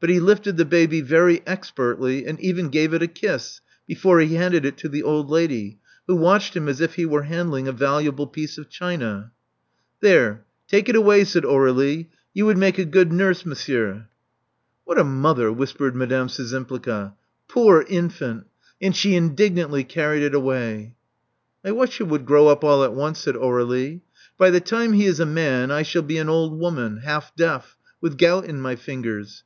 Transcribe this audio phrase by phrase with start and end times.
[0.00, 4.34] But he lifted the baby very expertly, and even gave it a kiss before he
[4.34, 7.68] handed it to the old lady, who watched him as if he were hand ling
[7.68, 9.30] a valuable piece of china.
[10.00, 10.46] There.
[10.68, 12.08] Take it away," said Aurdlie.
[12.32, 14.08] "You would make a good nurse, monsieur."
[14.86, 16.68] Love Among the Artists 401 What a mother!" whispered Madame
[17.08, 17.12] SzczympHga.
[17.46, 18.44] Poor infant!
[18.80, 20.94] and she indignantly carried it away.
[21.62, 24.00] I wish he would grow up all at once,'* said Aur61ie.
[24.38, 27.76] '*By the time he is a man, I shall be an old woman, half deaf,
[28.00, 29.44] with gout in my fingers.